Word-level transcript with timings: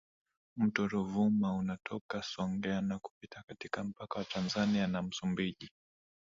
Mto 0.57 0.87
Ruvuma 0.87 1.53
unatoka 1.55 2.23
Songea 2.23 2.81
na 2.81 2.99
kupita 2.99 3.43
katika 3.47 3.83
mpaka 3.83 4.19
wa 4.19 4.25
Tanzania 4.25 4.87
na 4.87 5.01
Msumbiji 5.01 5.71